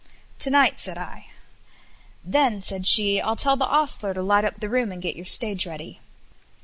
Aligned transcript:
"To 0.39 0.49
night," 0.49 0.79
said 0.79 0.97
I. 0.97 1.27
"Then," 2.25 2.63
said 2.63 2.87
she, 2.87 3.21
"I'll 3.21 3.35
tell 3.35 3.55
the 3.55 3.67
ostler 3.67 4.15
to 4.15 4.23
light 4.23 4.45
up 4.45 4.59
the 4.59 4.67
room 4.67 4.91
and 4.91 4.99
get 4.99 5.15
your 5.15 5.25
stage 5.25 5.67
ready." 5.67 5.99